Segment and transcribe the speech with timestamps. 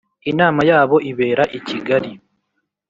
[0.31, 2.11] Inama yabo ibera i Kigali